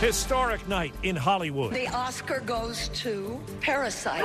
[0.00, 1.74] Historic night in Hollywood.
[1.74, 4.24] The Oscar goes to Parasite.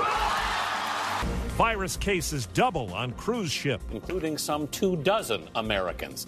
[1.58, 3.82] Virus cases double on cruise ship.
[3.92, 6.28] including some two dozen Americans.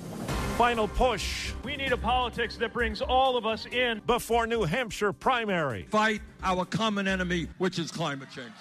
[0.58, 4.02] Final push We need a politics that brings all of us in.
[4.08, 5.86] before New Hampshire primary.
[5.91, 8.52] fight our common enemy, which is climate change.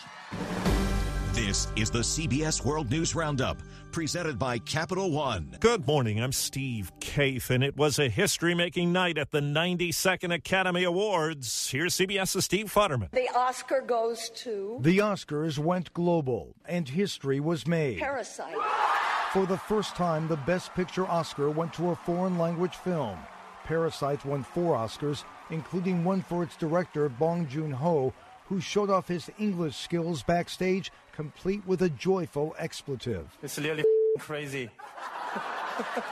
[1.35, 3.61] This is the CBS World News Roundup,
[3.91, 5.57] presented by Capital One.
[5.59, 6.23] Good morning.
[6.23, 11.69] I'm Steve Kathan, and it was a history making night at the 92nd Academy Awards.
[11.69, 13.11] Here's CBS's Steve Futterman.
[13.11, 17.99] The Oscar goes to The Oscars went global, and history was made.
[17.99, 18.55] Parasite.
[19.33, 23.19] For the first time, the Best Picture Oscar went to a foreign language film.
[23.65, 28.15] Parasite won four Oscars, including one for its director, Bong Joon Ho,
[28.47, 33.29] who showed off his English skills backstage, complete with a joyful expletive.
[33.43, 33.85] It's really
[34.19, 34.71] crazy.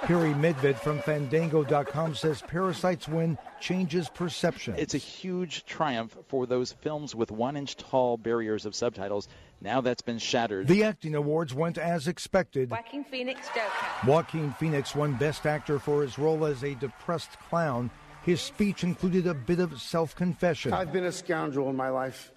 [0.03, 4.75] Perry Midvid from Fandango.com says Parasite's win changes perception.
[4.77, 9.29] It's a huge triumph for those films with one inch tall barriers of subtitles.
[9.61, 10.67] Now that's been shattered.
[10.67, 12.71] the acting awards went as expected.
[12.71, 13.71] Joaquin Phoenix Joker.
[14.07, 17.89] Joaquin Phoenix won Best Actor for his role as a depressed clown.
[18.23, 20.73] His speech included a bit of self confession.
[20.73, 22.33] I've been a scoundrel in my life.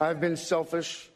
[0.00, 1.10] I've been selfish,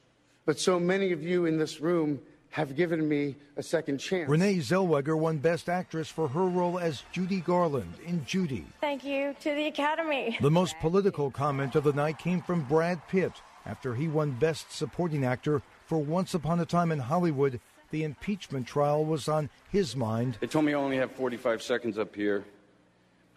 [0.46, 4.28] but so many of you in this room have given me a second chance.
[4.28, 8.64] Renee Zellweger won Best Actress for her role as Judy Garland in Judy.
[8.80, 10.38] Thank you to the Academy.
[10.40, 13.32] The most political comment of the night came from Brad Pitt
[13.66, 17.60] after he won Best Supporting Actor for Once Upon a Time in Hollywood.
[17.90, 20.38] The impeachment trial was on his mind.
[20.40, 22.44] They told me I only have 45 seconds up here,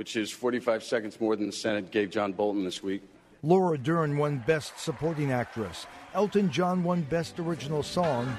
[0.01, 3.03] which is 45 seconds more than the Senate gave John Bolton this week.
[3.43, 5.85] Laura Dern won Best Supporting Actress.
[6.15, 8.35] Elton John won Best Original Song.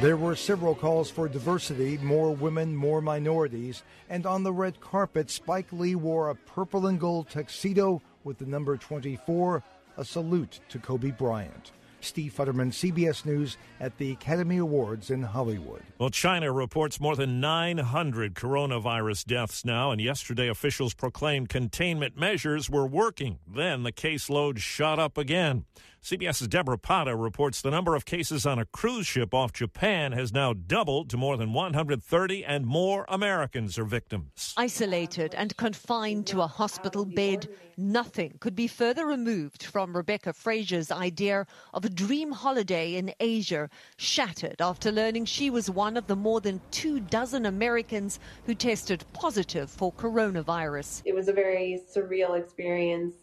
[0.00, 5.30] There were several calls for diversity, more women, more minorities, and on the red carpet,
[5.30, 9.62] Spike Lee wore a purple and gold tuxedo with the number 24,
[9.96, 11.70] a salute to Kobe Bryant.
[12.04, 15.82] Steve Futterman, CBS News at the Academy Awards in Hollywood.
[15.98, 22.68] Well, China reports more than 900 coronavirus deaths now, and yesterday officials proclaimed containment measures
[22.70, 23.38] were working.
[23.46, 25.64] Then the caseload shot up again.
[26.02, 30.32] CBS's Debora Patta reports the number of cases on a cruise ship off Japan has
[30.32, 34.54] now doubled to more than 130, and more Americans are victims.
[34.56, 40.90] Isolated and confined to a hospital bed, nothing could be further removed from Rebecca Fraser's
[40.90, 43.68] idea of a dream holiday in Asia,
[43.98, 49.04] shattered after learning she was one of the more than two dozen Americans who tested
[49.12, 51.02] positive for coronavirus.
[51.04, 53.16] It was a very surreal experience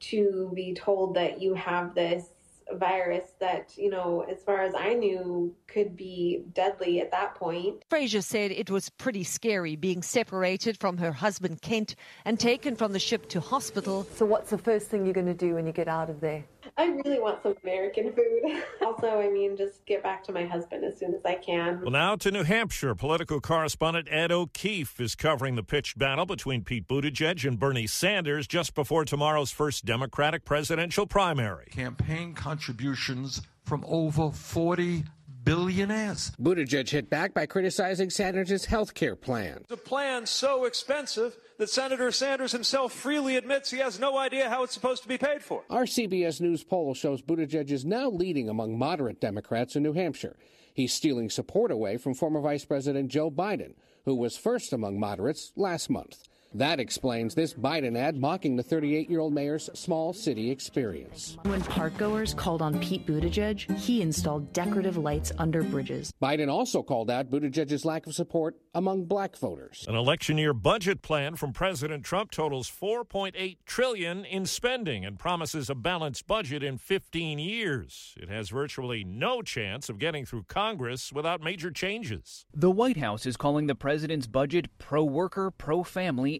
[0.00, 2.26] to be told that you have this
[2.72, 7.82] virus that, you know, as far as I knew, could be deadly at that point.
[7.88, 12.92] Fraser said it was pretty scary being separated from her husband Kent and taken from
[12.92, 14.06] the ship to hospital.
[14.14, 16.44] So, what's the first thing you're going to do when you get out of there?
[16.76, 18.62] I really want some American food.
[18.86, 21.80] also, I mean, just get back to my husband as soon as I can.
[21.80, 22.94] Well, now to New Hampshire.
[22.94, 28.46] Political correspondent Ed O'Keefe is covering the pitched battle between Pete Buttigieg and Bernie Sanders
[28.46, 31.66] just before tomorrow's first Democratic presidential primary.
[31.70, 35.04] Campaign contributions from over 40
[35.44, 36.32] billionaires.
[36.40, 39.64] Buttigieg hit back by criticizing Sanders' health care plan.
[39.68, 44.62] The plan so expensive that Senator Sanders himself freely admits he has no idea how
[44.62, 45.62] it's supposed to be paid for.
[45.68, 50.36] Our CBS News poll shows Buttigieg is now leading among moderate Democrats in New Hampshire.
[50.72, 53.74] He's stealing support away from former Vice President Joe Biden,
[54.06, 56.29] who was first among moderates last month.
[56.52, 61.38] That explains this Biden ad mocking the 38 year old mayor's small city experience.
[61.44, 66.12] When parkgoers called on Pete Buttigieg, he installed decorative lights under bridges.
[66.20, 69.84] Biden also called out Buttigieg's lack of support among black voters.
[69.88, 75.70] An election year budget plan from President Trump totals 4.8 trillion in spending and promises
[75.70, 78.16] a balanced budget in 15 years.
[78.20, 82.44] It has virtually no chance of getting through Congress without major changes.
[82.52, 85.52] The White House is calling the president's budget pro worker,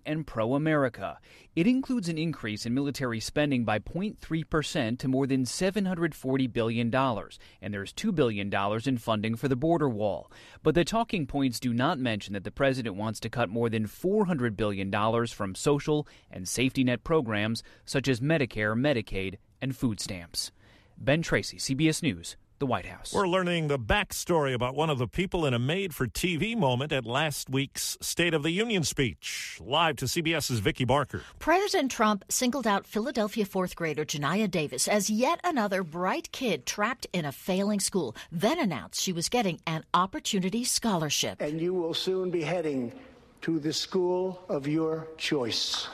[0.04, 1.18] and pro America.
[1.56, 7.74] It includes an increase in military spending by 0.3% to more than $740 billion, and
[7.74, 8.52] there's $2 billion
[8.86, 10.30] in funding for the border wall.
[10.62, 13.86] But the talking points do not mention that the president wants to cut more than
[13.86, 14.90] $400 billion
[15.26, 20.52] from social and safety net programs such as Medicare, Medicaid, and food stamps.
[20.96, 23.12] Ben Tracy, CBS News, the White House.
[23.12, 26.92] We're learning the backstory about one of the people in a made for TV moment
[26.92, 29.58] at last week's State of the Union speech.
[29.60, 31.22] Live to CBS's Vicki Barker.
[31.38, 37.06] President Trump singled out Philadelphia fourth grader Janiyah Davis as yet another bright kid trapped
[37.12, 41.40] in a failing school, then announced she was getting an opportunity scholarship.
[41.40, 42.92] And you will soon be heading
[43.42, 45.88] to the school of your choice.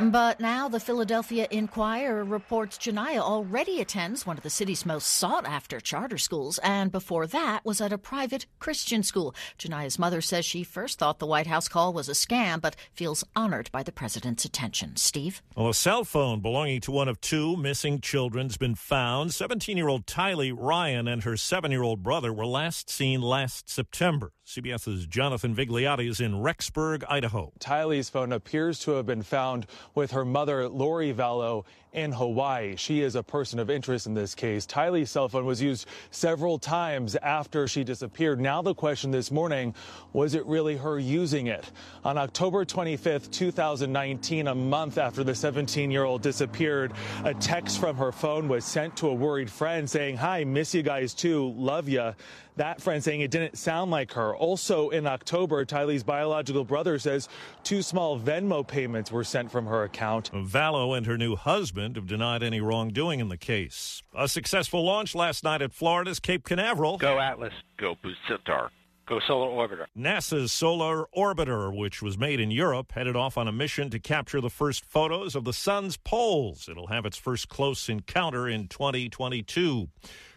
[0.00, 5.46] But now the Philadelphia Inquirer reports Janiyah already attends one of the city's most sought
[5.46, 9.34] after charter schools, and before that was at a private Christian school.
[9.58, 13.22] Janiyah's mother says she first thought the White House call was a scam, but feels
[13.36, 14.96] honored by the president's attention.
[14.96, 15.42] Steve?
[15.54, 19.34] Well, a cell phone belonging to one of two missing children's been found.
[19.34, 23.68] 17 year old Tylee Ryan and her seven year old brother were last seen last
[23.68, 24.32] September.
[24.46, 27.52] CBS's Jonathan Vigliotti is in Rexburg, Idaho.
[27.60, 32.76] Tylee's phone appears to have been found with her mother, Lori Vallow, in Hawaii.
[32.76, 34.66] She is a person of interest in this case.
[34.66, 38.40] Tylee's cell phone was used several times after she disappeared.
[38.40, 39.74] Now the question this morning,
[40.12, 41.70] was it really her using it?
[42.04, 46.92] On October 25th, 2019, a month after the 17-year-old disappeared,
[47.24, 50.82] a text from her phone was sent to a worried friend saying, hi, miss you
[50.82, 52.14] guys too, love ya.
[52.56, 54.36] That friend saying it didn't sound like her.
[54.36, 57.30] Also in October, Tylee's biological brother says
[57.64, 60.30] two small Venmo payments were sent from her account.
[60.32, 64.02] Vallow and her new husband have denied any wrongdoing in the case.
[64.16, 66.98] A successful launch last night at Florida's Cape Canaveral.
[66.98, 67.52] Go Atlas.
[67.78, 67.96] Go
[68.28, 68.70] Centaur.
[69.06, 69.86] Go Solar Orbiter.
[69.98, 74.40] NASA's Solar Orbiter, which was made in Europe, headed off on a mission to capture
[74.40, 76.68] the first photos of the sun's poles.
[76.68, 79.88] It'll have its first close encounter in 2022.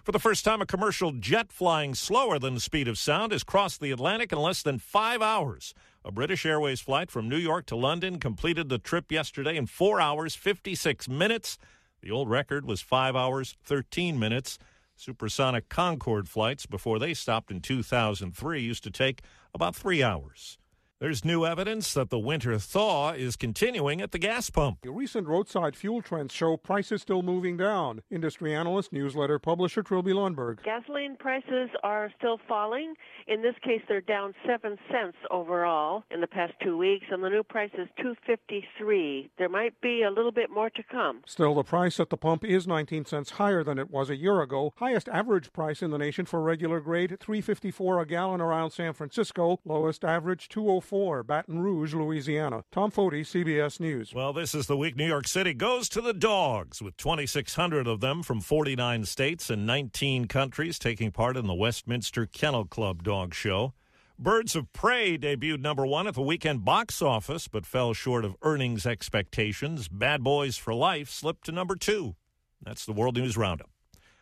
[0.03, 3.43] For the first time, a commercial jet flying slower than the speed of sound has
[3.43, 5.73] crossed the Atlantic in less than five hours.
[6.07, 9.99] A British Airways flight from New York to London completed the trip yesterday in four
[9.99, 11.57] hours, 56 minutes.
[12.01, 14.59] The old record was five hours, 13 minutes.
[14.95, 20.59] Supersonic Concorde flights, before they stopped in 2003, used to take about three hours.
[21.01, 24.77] There's new evidence that the winter thaw is continuing at the gas pump.
[24.81, 28.01] The Recent roadside fuel trends show prices still moving down.
[28.09, 30.63] Industry analyst, newsletter publisher Trilby Lundberg.
[30.63, 32.93] Gasoline prices are still falling.
[33.27, 37.29] In this case, they're down seven cents overall in the past two weeks, and the
[37.29, 39.29] new price is two fifty three.
[39.37, 41.23] There might be a little bit more to come.
[41.25, 44.39] Still, the price at the pump is 19 cents higher than it was a year
[44.41, 44.71] ago.
[44.77, 49.59] Highest average price in the nation for regular grade, 354 a gallon around San Francisco.
[49.65, 52.63] Lowest average 204 4, Baton Rouge, Louisiana.
[52.71, 54.13] Tom Foti, CBS News.
[54.13, 57.99] Well, this is the week New York City goes to the dogs, with 2,600 of
[57.99, 63.33] them from 49 states and 19 countries taking part in the Westminster Kennel Club Dog
[63.33, 63.73] Show.
[64.17, 68.37] Birds of Prey debuted number one at the weekend box office, but fell short of
[68.41, 69.89] earnings expectations.
[69.89, 72.15] Bad Boys for Life slipped to number two.
[72.61, 73.69] That's the World News Roundup.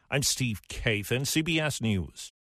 [0.09, 2.33] I'm Steve Kathan, CBS News.